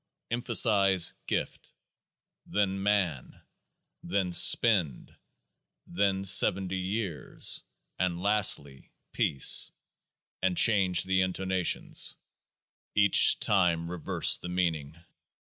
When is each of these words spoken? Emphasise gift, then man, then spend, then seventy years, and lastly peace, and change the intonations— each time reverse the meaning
Emphasise 0.31 1.13
gift, 1.27 1.71
then 2.47 2.81
man, 2.81 3.39
then 4.01 4.33
spend, 4.33 5.15
then 5.85 6.25
seventy 6.25 6.79
years, 6.79 7.61
and 7.99 8.19
lastly 8.19 8.89
peace, 9.11 9.71
and 10.41 10.57
change 10.57 11.03
the 11.03 11.21
intonations— 11.21 12.17
each 13.05 13.39
time 13.39 13.91
reverse 13.91 14.37
the 14.37 14.49
meaning 14.49 14.97